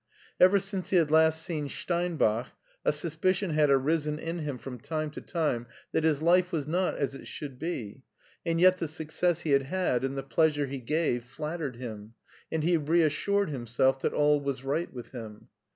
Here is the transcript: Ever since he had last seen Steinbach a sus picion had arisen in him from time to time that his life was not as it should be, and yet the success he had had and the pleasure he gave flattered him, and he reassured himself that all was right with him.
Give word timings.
Ever 0.39 0.57
since 0.57 0.89
he 0.89 0.95
had 0.95 1.11
last 1.11 1.43
seen 1.43 1.69
Steinbach 1.69 2.47
a 2.83 2.91
sus 2.91 3.15
picion 3.15 3.51
had 3.51 3.69
arisen 3.69 4.17
in 4.17 4.39
him 4.39 4.57
from 4.57 4.79
time 4.79 5.11
to 5.11 5.21
time 5.21 5.67
that 5.91 6.03
his 6.03 6.23
life 6.23 6.51
was 6.51 6.65
not 6.65 6.95
as 6.95 7.13
it 7.13 7.27
should 7.27 7.59
be, 7.59 8.01
and 8.43 8.59
yet 8.59 8.77
the 8.79 8.87
success 8.87 9.41
he 9.41 9.51
had 9.51 9.61
had 9.61 10.03
and 10.03 10.17
the 10.17 10.23
pleasure 10.23 10.65
he 10.65 10.79
gave 10.79 11.23
flattered 11.23 11.75
him, 11.75 12.15
and 12.51 12.63
he 12.63 12.77
reassured 12.77 13.51
himself 13.51 14.01
that 14.01 14.11
all 14.11 14.39
was 14.41 14.63
right 14.63 14.91
with 14.91 15.11
him. 15.11 15.49